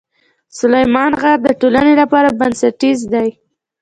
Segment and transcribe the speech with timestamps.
[0.59, 3.29] سلیمان غر د ټولنې لپاره بنسټیز دی.